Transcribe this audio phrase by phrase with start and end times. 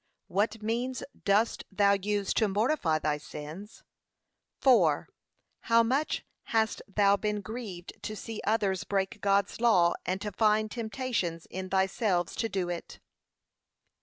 [0.29, 3.83] What means dust thou use to mortify thy sins?
[4.65, 5.05] IV.
[5.59, 10.71] How much hast thou been grieved to see others break God's law, and to find
[10.71, 12.99] temptations in thyself to do it?